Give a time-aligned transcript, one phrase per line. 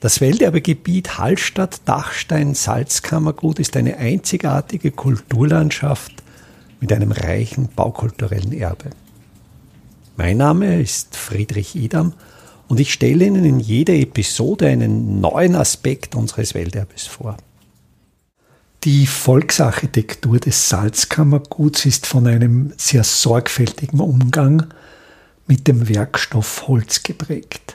[0.00, 6.12] Das Welterbegebiet Hallstatt-Dachstein-Salzkammergut ist eine einzigartige Kulturlandschaft
[6.80, 8.90] mit einem reichen baukulturellen Erbe.
[10.16, 12.12] Mein Name ist Friedrich Idam
[12.68, 17.36] und ich stelle Ihnen in jeder Episode einen neuen Aspekt unseres Welterbes vor.
[18.84, 24.68] Die Volksarchitektur des Salzkammerguts ist von einem sehr sorgfältigen Umgang
[25.48, 27.74] mit dem Werkstoff Holz geprägt.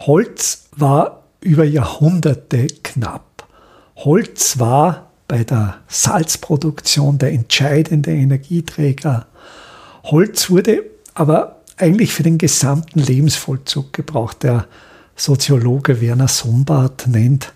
[0.00, 3.46] Holz war über Jahrhunderte knapp.
[3.96, 9.26] Holz war bei der Salzproduktion der entscheidende Energieträger.
[10.04, 10.82] Holz wurde
[11.14, 14.42] aber eigentlich für den gesamten Lebensvollzug gebraucht.
[14.42, 14.66] Der
[15.14, 17.52] Soziologe Werner Sombart nennt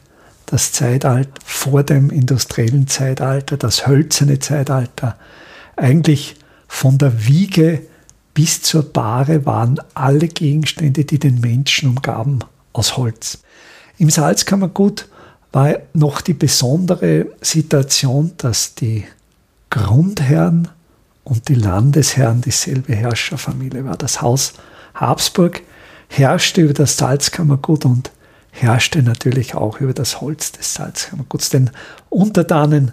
[0.46, 5.16] das Zeitalter vor dem industriellen Zeitalter, das hölzerne Zeitalter.
[5.76, 7.82] Eigentlich von der Wiege
[8.34, 12.40] bis zur Bahre waren alle Gegenstände, die den Menschen umgaben,
[12.72, 13.42] aus Holz.
[14.00, 15.08] Im Salzkammergut
[15.52, 19.04] war noch die besondere Situation, dass die
[19.68, 20.68] Grundherren
[21.22, 23.98] und die Landesherren dieselbe Herrscherfamilie war.
[23.98, 24.54] Das Haus
[24.94, 25.60] Habsburg
[26.08, 28.10] herrschte über das Salzkammergut und
[28.52, 31.50] herrschte natürlich auch über das Holz des Salzkammerguts.
[31.50, 31.70] Den
[32.08, 32.92] Untertanen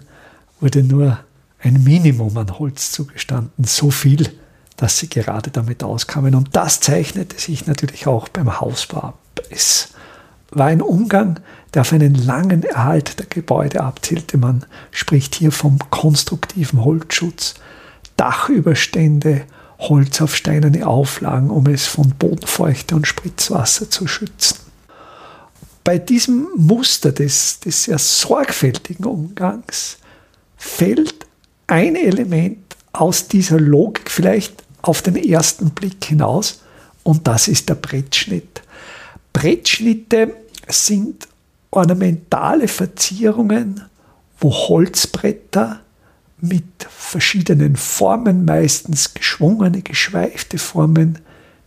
[0.60, 1.20] wurde nur
[1.58, 4.28] ein Minimum an Holz zugestanden, so viel,
[4.76, 6.34] dass sie gerade damit auskamen.
[6.34, 9.18] Und das zeichnete sich natürlich auch beim Hausbau ab.
[10.50, 11.40] War ein Umgang,
[11.74, 14.38] der auf einen langen Erhalt der Gebäude abzielte.
[14.38, 17.54] Man spricht hier vom konstruktiven Holzschutz,
[18.16, 19.42] Dachüberstände,
[19.78, 24.56] Holz auf steinerne Auflagen, um es von Bodenfeuchte und Spritzwasser zu schützen.
[25.84, 29.98] Bei diesem Muster des, des sehr sorgfältigen Umgangs
[30.56, 31.26] fällt
[31.66, 36.62] ein Element aus dieser Logik vielleicht auf den ersten Blick hinaus
[37.04, 38.62] und das ist der Brettschnitt.
[39.38, 40.34] Brettschnitte
[40.66, 41.28] sind
[41.70, 43.82] ornamentale Verzierungen,
[44.40, 45.78] wo Holzbretter
[46.40, 51.20] mit verschiedenen Formen, meistens geschwungene, geschweifte Formen,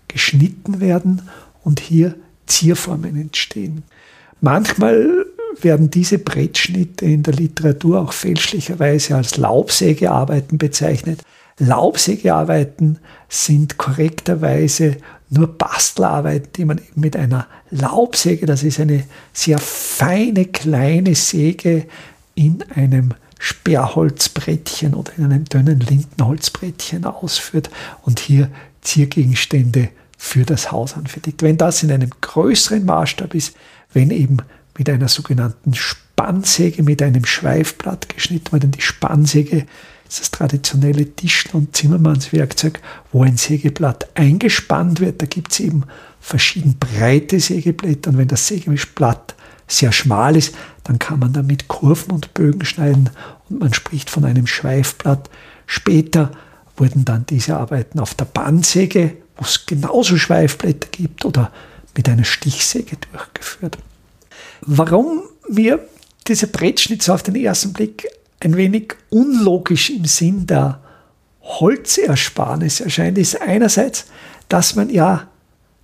[0.09, 1.29] geschnitten werden
[1.63, 3.84] und hier Zierformen entstehen.
[4.41, 5.25] Manchmal
[5.62, 11.22] werden diese Brettschnitte in der Literatur auch fälschlicherweise als Laubsägearbeiten bezeichnet.
[11.57, 14.97] Laubsägearbeiten sind korrekterweise
[15.31, 21.88] nur Bastelarbeit, die man mit einer Laubsäge, das ist eine sehr feine kleine Säge,
[22.36, 27.69] in einem Sperrholzbrettchen oder in einem dünnen Lindenholzbrettchen ausführt
[28.03, 28.50] und hier
[28.81, 31.42] Ziergegenstände für das Haus anfertigt.
[31.42, 33.56] Wenn das in einem größeren Maßstab ist,
[33.94, 34.38] wenn eben
[34.78, 39.66] mit einer sogenannten Spannsäge, mit einem Schweifblatt geschnitten wird, die Spannsäge
[40.19, 42.79] das traditionelle Tischl- und Zimmermannswerkzeug,
[43.11, 45.22] wo ein Sägeblatt eingespannt wird.
[45.22, 45.83] Da gibt es eben
[46.19, 48.11] verschieden breite Sägeblätter.
[48.11, 49.35] Und wenn das Sägeblatt
[49.67, 53.09] sehr schmal ist, dann kann man damit Kurven und Bögen schneiden
[53.50, 55.29] und man spricht von einem Schweifblatt.
[55.66, 56.31] Später
[56.75, 61.51] wurden dann diese Arbeiten auf der Bandsäge, wo es genauso Schweifblätter gibt, oder
[61.95, 63.77] mit einer Stichsäge durchgeführt.
[64.61, 65.79] Warum mir
[66.27, 68.07] dieser Brettschnitt so auf den ersten Blick
[68.44, 70.81] ein wenig unlogisch im Sinn der
[71.41, 74.06] Holzersparnis erscheint, ist einerseits,
[74.50, 75.28] dass man ja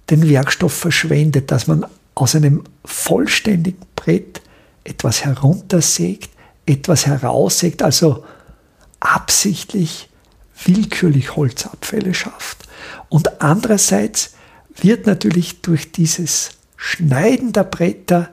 [0.09, 1.85] den Werkstoff verschwendet, dass man
[2.15, 4.41] aus einem vollständigen Brett
[4.83, 6.29] etwas heruntersägt,
[6.65, 8.23] etwas heraussägt, also
[8.99, 10.09] absichtlich
[10.65, 12.67] willkürlich Holzabfälle schafft.
[13.09, 14.33] Und andererseits
[14.75, 18.29] wird natürlich durch dieses Schneiden der Bretter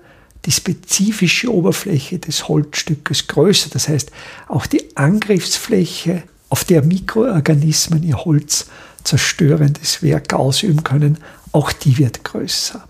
[0.47, 3.71] die spezifische Oberfläche des Holzstückes größer.
[3.71, 4.10] Das heißt,
[4.49, 8.66] auch die Angriffsfläche, auf der Mikroorganismen ihr Holz
[9.03, 11.19] zerstörendes Werk ausüben können,
[11.53, 12.84] auch die wird größer.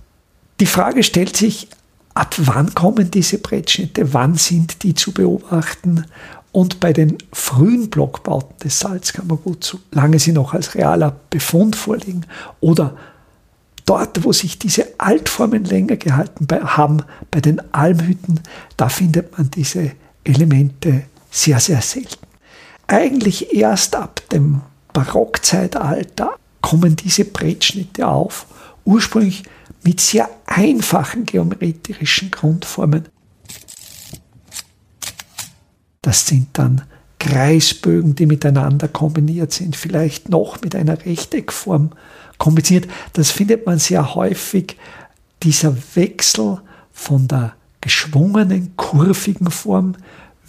[0.61, 1.69] Die Frage stellt sich,
[2.15, 6.07] ab wann kommen diese Brettschnitte, wann sind die zu beobachten?
[6.53, 12.27] Und bei den frühen Blockbauten des Salzkammerguts, solange sie noch als realer Befund vorliegen,
[12.61, 12.97] oder
[13.87, 18.41] Dort, wo sich diese Altformen länger gehalten haben, bei den Almhütten,
[18.77, 19.93] da findet man diese
[20.25, 22.27] Elemente sehr, sehr selten.
[22.87, 24.63] Eigentlich erst ab dem
[24.93, 28.47] Barockzeitalter kommen diese Brettschnitte auf,
[28.85, 29.43] ursprünglich
[29.83, 33.09] mit sehr einfachen geometrischen Grundformen.
[36.01, 36.83] Das sind dann
[37.25, 41.91] Kreisbögen, die miteinander kombiniert sind, vielleicht noch mit einer Rechteckform
[42.37, 42.87] kombiniert.
[43.15, 44.77] Das findet man sehr häufig,
[45.43, 46.61] dieser Wechsel
[46.93, 49.97] von der geschwungenen, kurvigen Form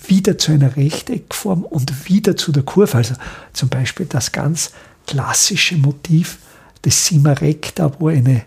[0.05, 2.97] wieder zu einer Rechteckform und wieder zu der Kurve.
[2.97, 3.15] Also
[3.53, 4.71] zum Beispiel das ganz
[5.07, 6.39] klassische Motiv
[6.83, 8.43] des Sima Recta, wo eine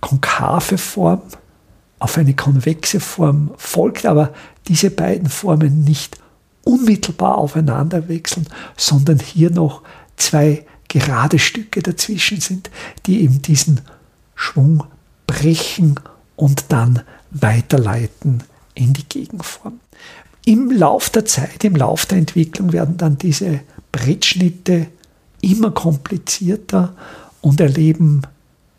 [0.00, 1.20] konkave Form
[1.98, 4.32] auf eine konvexe Form folgt, aber
[4.68, 6.18] diese beiden Formen nicht
[6.68, 9.82] unmittelbar aufeinander wechseln, sondern hier noch
[10.16, 12.70] zwei gerade Stücke dazwischen sind,
[13.06, 13.80] die eben diesen
[14.34, 14.84] Schwung
[15.26, 15.98] brechen
[16.36, 18.42] und dann weiterleiten
[18.74, 19.80] in die Gegenform.
[20.44, 23.60] Im Lauf der Zeit, im Lauf der Entwicklung werden dann diese
[23.90, 24.88] Brettschnitte
[25.40, 26.94] immer komplizierter
[27.40, 28.22] und erleben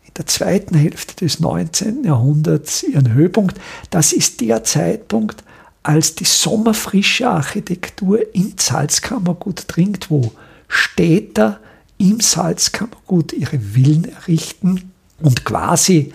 [0.06, 2.04] in der zweiten Hälfte des 19.
[2.04, 3.60] Jahrhunderts ihren Höhepunkt.
[3.90, 5.42] Das ist der Zeitpunkt,
[5.82, 10.32] als die sommerfrische Architektur in Salzkammergut dringt, wo
[10.68, 11.60] Städter
[11.98, 16.12] im Salzkammergut ihre Villen errichten und quasi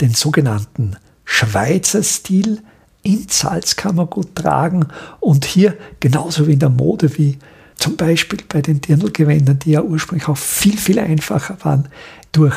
[0.00, 2.62] den sogenannten Schweizer Stil
[3.02, 4.88] in Salzkammergut tragen.
[5.20, 7.38] Und hier genauso wie in der Mode wie
[7.76, 11.88] zum Beispiel bei den Dirndlgewändern, die ja ursprünglich auch viel, viel einfacher waren,
[12.32, 12.56] durch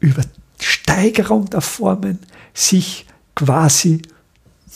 [0.00, 2.18] Übersteigerung der Formen
[2.52, 4.02] sich quasi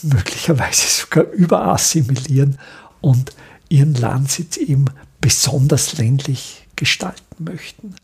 [0.03, 2.59] möglicherweise sogar überassimilieren
[3.01, 3.33] und
[3.69, 4.87] ihren Landsitz eben
[5.21, 7.95] besonders ländlich gestalten möchten.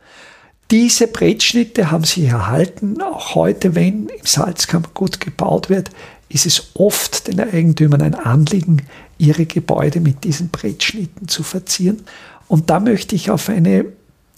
[0.70, 3.00] Diese Brettschnitte haben sich erhalten.
[3.00, 5.90] Auch heute, wenn im Salzkammergut gebaut wird,
[6.28, 8.82] ist es oft den Eigentümern ein Anliegen,
[9.18, 12.02] ihre Gebäude mit diesen Brettschnitten zu verzieren.
[12.48, 13.84] Und da möchte ich auf eine,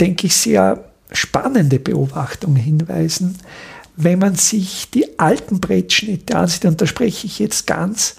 [0.00, 3.38] denke ich, sehr spannende Beobachtung hinweisen.
[3.96, 8.16] Wenn man sich die alten Brettschnitte ansieht, und da spreche ich jetzt ganz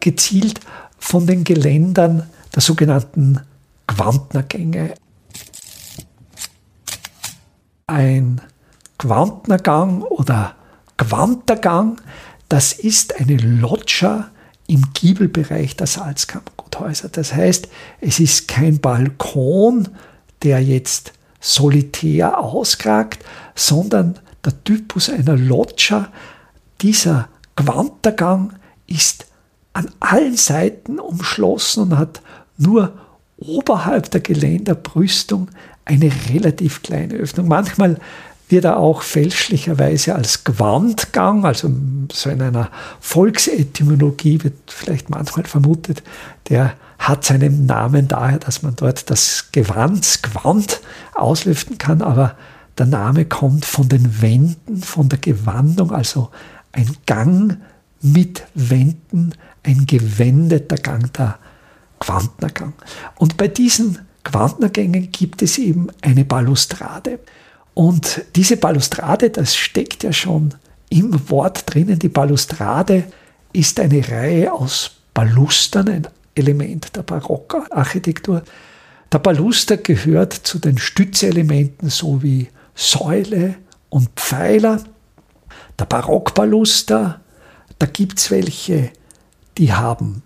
[0.00, 0.60] gezielt
[0.98, 3.40] von den Geländern der sogenannten
[3.86, 4.94] Quantnergänge.
[7.86, 8.40] Ein
[8.98, 10.54] Quantnergang oder
[10.96, 12.00] Quantergang,
[12.48, 14.30] das ist eine Loggia
[14.66, 17.08] im Giebelbereich der Salzkammerguthäuser.
[17.08, 17.68] Das heißt,
[18.00, 19.88] es ist kein Balkon,
[20.42, 23.24] der jetzt solitär auskragt,
[23.54, 26.08] sondern der Typus einer Loggia.
[26.80, 28.54] Dieser Quantergang
[28.86, 29.26] ist
[29.72, 32.22] an allen Seiten umschlossen und hat
[32.56, 32.92] nur
[33.36, 35.48] oberhalb der Geländerbrüstung
[35.84, 37.48] eine relativ kleine Öffnung.
[37.48, 37.98] Manchmal
[38.48, 41.70] wird er auch fälschlicherweise als Gewandgang, also
[42.12, 42.70] so in einer
[43.00, 46.02] Volksetymologie wird vielleicht manchmal vermutet,
[46.48, 50.80] der hat seinen Namen daher, dass man dort das Gewand, Gewand
[51.14, 52.36] auslüften kann, aber
[52.78, 56.30] der Name kommt von den Wänden, von der Gewandung, also
[56.72, 57.58] ein Gang
[58.02, 61.38] mit Wänden, ein gewendeter Gang, der
[61.98, 62.74] Quantnergang.
[63.16, 67.18] Und bei diesen Quantnergängen gibt es eben eine Balustrade.
[67.74, 70.54] Und diese Balustrade, das steckt ja schon
[70.88, 73.04] im Wort drinnen, die Balustrade
[73.52, 78.42] ist eine Reihe aus Balustern, ein Element der Barockarchitektur.
[79.10, 83.56] Der Baluster gehört zu den Stützelementen sowie Säule
[83.88, 84.84] und Pfeiler.
[85.78, 87.20] Der Barockbaluster,
[87.78, 88.92] da gibt es welche,
[89.58, 90.22] die haben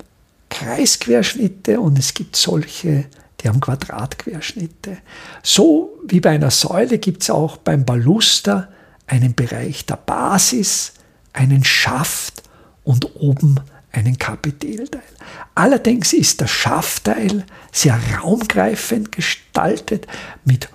[0.50, 3.06] Kreisquerschnitte und es gibt solche,
[3.40, 4.98] die haben Quadratquerschnitte.
[5.42, 8.68] So wie bei einer Säule gibt es auch beim Baluster
[9.06, 10.92] einen Bereich der Basis,
[11.32, 12.42] einen Schaft
[12.84, 13.60] und oben
[13.92, 15.02] einen Kapitelteil.
[15.54, 20.06] Allerdings ist der Schaftteil sehr raumgreifend gestaltet.
[20.44, 20.68] Mit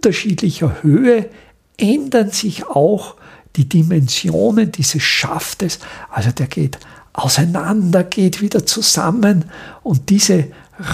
[0.00, 1.28] unterschiedlicher Höhe
[1.76, 3.16] ändern sich auch
[3.56, 5.78] die Dimensionen dieses Schaftes.
[6.10, 6.78] Also der geht
[7.12, 9.44] auseinander, geht wieder zusammen
[9.82, 10.46] und diese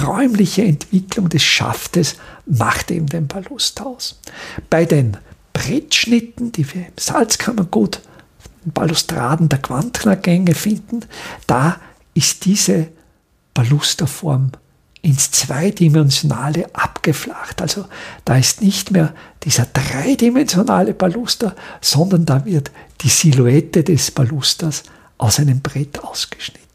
[0.05, 2.17] räumliche Entwicklung des Schaftes
[2.47, 4.19] macht eben den Ballust aus.
[4.71, 5.17] Bei den
[5.53, 8.01] Brettschnitten, die wir im Salzkammergut,
[8.65, 11.05] den Balustraden der Quantnergänge finden,
[11.47, 11.79] da
[12.15, 12.89] ist diese
[13.55, 14.51] Balusterform
[15.03, 17.63] ins Zweidimensionale abgeflacht.
[17.63, 17.87] Also
[18.25, 22.71] da ist nicht mehr dieser dreidimensionale Baluster, sondern da wird
[23.03, 24.83] die Silhouette des Balusters
[25.19, 26.67] aus einem Brett ausgeschnitten.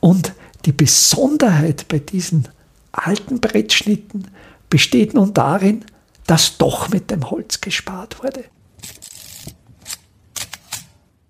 [0.00, 0.32] Und
[0.64, 2.48] die Besonderheit bei diesen
[2.92, 4.28] alten Brettschnitten
[4.70, 5.84] besteht nun darin,
[6.26, 8.44] dass doch mit dem Holz gespart wurde.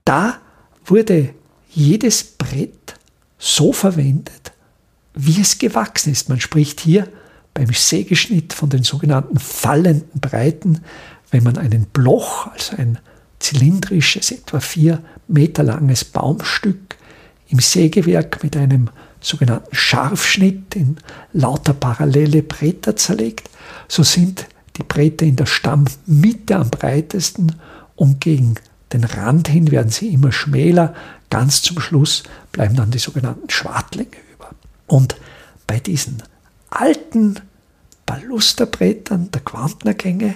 [0.05, 0.39] Da
[0.85, 1.35] wurde
[1.71, 2.95] jedes Brett
[3.39, 4.48] so verwendet,
[5.19, 6.29] wie es gewachsen ist.
[6.29, 7.09] Man spricht hier
[7.53, 10.81] beim Sägeschnitt von den sogenannten fallenden Breiten,
[11.31, 12.99] wenn man einen Bloch, also ein
[13.41, 16.97] zylindrisches, etwa vier Meter langes Baumstück
[17.49, 20.99] im Sägewerk mit einem sogenannten Scharfschnitt in
[21.33, 23.51] lauter parallele Bretter zerlegt,
[23.89, 24.47] so sind
[24.77, 27.57] die Bretter in der Stammmitte am breitesten
[27.97, 28.55] und gegen
[28.93, 30.95] den Rand hin werden sie immer schmäler.
[31.29, 32.23] Ganz zum Schluss
[32.53, 34.28] bleiben dann die sogenannten Schwartlinge.
[34.89, 35.17] Und
[35.69, 36.23] bei diesen
[36.71, 37.37] alten
[38.07, 40.35] Balusterbrettern der Quantnergänge,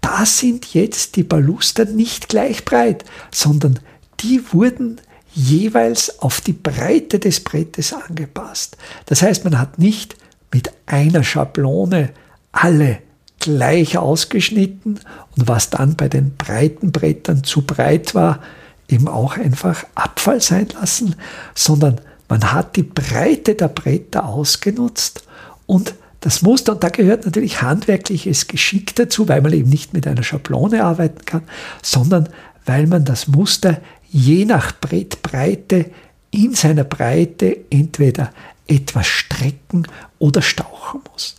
[0.00, 3.80] da sind jetzt die Baluster nicht gleich breit, sondern
[4.20, 5.00] die wurden
[5.34, 8.76] jeweils auf die Breite des Brettes angepasst.
[9.06, 10.16] Das heißt, man hat nicht
[10.52, 12.10] mit einer Schablone
[12.52, 12.98] alle
[13.40, 15.00] gleich ausgeschnitten
[15.36, 18.40] und was dann bei den breiten Brettern zu breit war,
[18.88, 21.14] eben auch einfach Abfall sein lassen,
[21.54, 25.24] sondern man hat die Breite der Bretter ausgenutzt
[25.66, 30.06] und das Muster, und da gehört natürlich handwerkliches Geschick dazu, weil man eben nicht mit
[30.06, 31.42] einer Schablone arbeiten kann,
[31.80, 32.28] sondern
[32.66, 33.80] weil man das Muster
[34.10, 35.90] je nach Brettbreite
[36.30, 38.32] in seiner Breite entweder
[38.66, 39.86] etwas strecken
[40.18, 41.36] oder stauchen muss.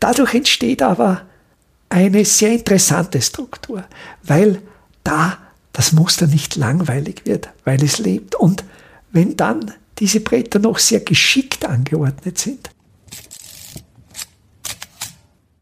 [0.00, 1.22] Dadurch entsteht aber
[1.88, 3.84] eine sehr interessante Struktur,
[4.22, 4.60] weil
[5.04, 5.38] da
[5.72, 8.34] das Muster nicht langweilig wird, weil es lebt.
[8.34, 8.64] Und
[9.12, 12.70] wenn dann diese Bretter noch sehr geschickt angeordnet sind,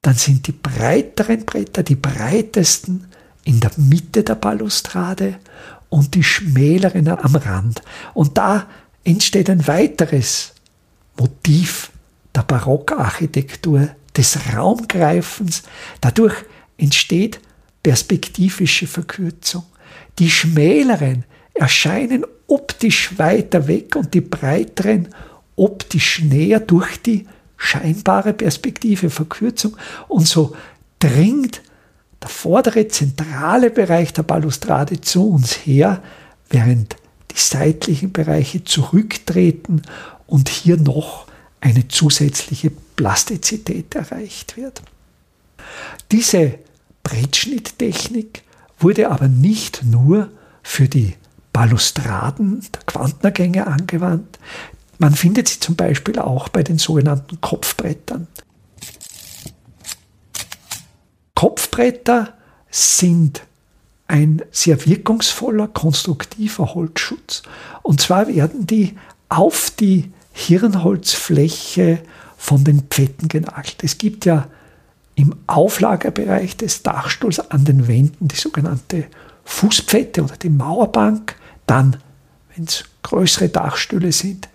[0.00, 3.06] dann sind die breiteren Bretter, die breitesten
[3.44, 5.38] in der Mitte der Balustrade
[5.90, 7.82] und die schmäleren am Rand.
[8.14, 8.66] Und da
[9.04, 10.54] entsteht ein weiteres
[11.18, 11.90] Motiv
[12.34, 15.64] der Barockarchitektur, des Raumgreifens.
[16.00, 16.34] Dadurch
[16.78, 17.40] entsteht
[17.82, 19.64] perspektivische Verkürzung.
[20.18, 25.08] Die schmäleren erscheinen optisch weiter weg und die breiteren
[25.56, 27.26] optisch näher durch die
[27.56, 29.76] scheinbare Perspektive Verkürzung.
[30.08, 30.56] Und so
[30.98, 31.62] dringt
[32.22, 36.02] der vordere zentrale Bereich der Balustrade zu uns her,
[36.48, 36.96] während
[37.30, 39.82] die seitlichen Bereiche zurücktreten
[40.26, 41.26] und hier noch
[41.60, 44.82] eine zusätzliche Plastizität erreicht wird.
[46.10, 46.54] Diese
[47.02, 48.42] Brettschnitttechnik
[48.78, 50.30] wurde aber nicht nur
[50.62, 51.14] für die
[51.52, 54.38] Balustraden der Quantnergänge angewandt.
[54.98, 58.26] Man findet sie zum Beispiel auch bei den sogenannten Kopfbrettern.
[61.34, 62.34] Kopfbretter
[62.70, 63.42] sind
[64.06, 67.42] ein sehr wirkungsvoller, konstruktiver Holzschutz.
[67.82, 68.96] Und zwar werden die
[69.28, 72.02] auf die Hirnholzfläche
[72.36, 73.82] von den Pfetten genagelt.
[73.82, 74.48] Es gibt ja
[75.14, 79.04] im Auflagerbereich des Dachstuhls an den Wänden die sogenannte
[79.44, 81.36] Fußpfette oder die Mauerbank.
[81.70, 81.98] Dann,
[82.52, 84.48] wenn es größere Dachstühle sind,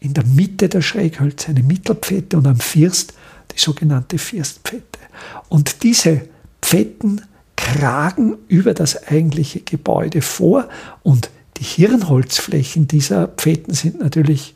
[0.00, 3.12] in der Mitte der Schräghölzer eine Mittelpfette und am First
[3.54, 4.98] die sogenannte Firstpfette.
[5.50, 6.22] Und diese
[6.62, 7.20] Pfetten
[7.54, 10.70] kragen über das eigentliche Gebäude vor
[11.02, 11.28] und
[11.58, 14.54] die Hirnholzflächen dieser Pfetten sind natürlich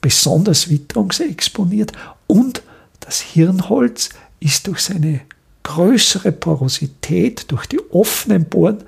[0.00, 1.90] besonders witterungsexponiert
[2.28, 2.62] und
[3.00, 5.22] das Hirnholz ist durch seine
[5.64, 8.84] größere Porosität, durch die offenen Bohren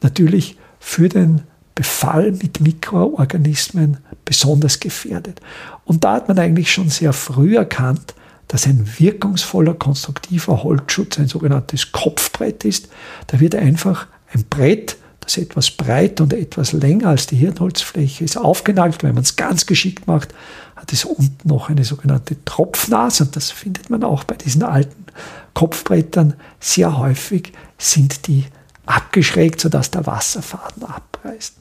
[0.00, 1.42] natürlich für den
[1.76, 5.40] Befall mit Mikroorganismen besonders gefährdet.
[5.84, 8.14] Und da hat man eigentlich schon sehr früh erkannt,
[8.48, 12.88] dass ein wirkungsvoller konstruktiver Holzschutz ein sogenanntes Kopfbrett ist.
[13.26, 18.38] Da wird einfach ein Brett, das etwas breit und etwas länger als die Hirnholzfläche ist,
[18.38, 19.02] aufgenagelt.
[19.02, 20.32] Wenn man es ganz geschickt macht,
[20.76, 25.04] hat es unten noch eine sogenannte Tropfnase und das findet man auch bei diesen alten
[25.52, 28.44] Kopfbrettern sehr häufig, sind die
[28.86, 31.56] abgeschrägt, sodass der Wasserfaden abreißt.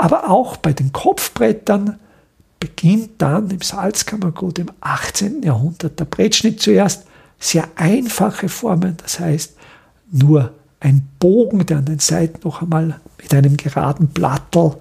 [0.00, 1.98] Aber auch bei den Kopfbrettern
[2.58, 5.42] beginnt dann im Salzkammergut im 18.
[5.42, 7.04] Jahrhundert der Brettschnitt zuerst
[7.38, 9.56] sehr einfache Formen, das heißt
[10.10, 14.76] nur ein Bogen, der an den Seiten noch einmal mit einem geraden Plattel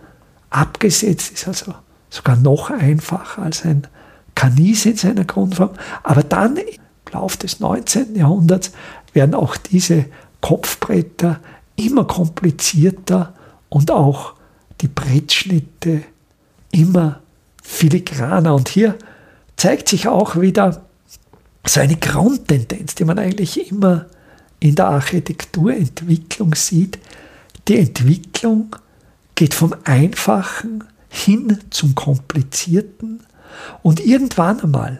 [0.51, 1.73] abgesetzt ist, also
[2.09, 3.87] sogar noch einfacher als ein
[4.35, 5.71] Kanis in seiner Grundform.
[6.01, 6.65] Aber dann im
[7.11, 8.15] Laufe des 19.
[8.15, 8.71] Jahrhunderts
[9.11, 10.05] werden auch diese
[10.39, 11.41] Kopfbretter
[11.75, 13.33] immer komplizierter
[13.67, 14.38] und auch
[14.81, 16.03] die Brettschnitte
[16.71, 17.21] immer
[17.63, 18.55] filigraner.
[18.55, 18.97] Und hier
[19.57, 20.83] zeigt sich auch wieder
[21.65, 24.07] so eine Grundtendenz, die man eigentlich immer
[24.59, 26.99] in der Architekturentwicklung sieht.
[27.67, 28.75] Die Entwicklung
[29.35, 33.21] geht vom Einfachen hin zum Komplizierten
[33.81, 34.99] und irgendwann einmal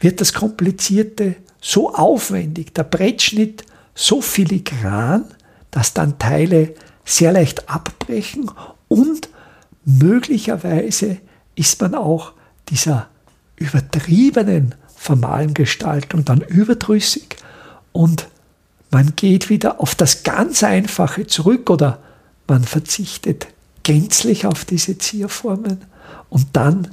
[0.00, 3.64] wird das Komplizierte so aufwendig, der Brettschnitt
[3.94, 5.24] so filigran,
[5.70, 8.50] dass dann Teile sehr leicht abbrechen
[8.94, 9.28] und
[9.84, 11.16] möglicherweise
[11.56, 12.32] ist man auch
[12.68, 13.08] dieser
[13.56, 17.36] übertriebenen formalen Gestaltung dann überdrüssig
[17.90, 18.28] und
[18.92, 21.98] man geht wieder auf das ganz Einfache zurück oder
[22.46, 23.48] man verzichtet
[23.82, 25.84] gänzlich auf diese Zierformen
[26.28, 26.88] und dann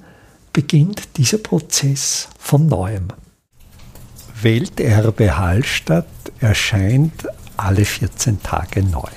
[0.54, 3.10] beginnt dieser Prozess von neuem.
[4.42, 6.08] Welterbe Hallstatt
[6.40, 7.28] erscheint
[7.58, 9.12] alle 14 Tage neu.